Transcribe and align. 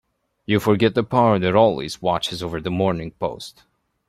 You 0.47 0.59
forget 0.59 0.95
the 0.95 1.03
power 1.03 1.37
that 1.37 1.55
always 1.55 2.01
watches 2.01 2.41
over 2.41 2.59
the 2.59 2.71
Morning 2.71 3.11
Post. 3.11 3.61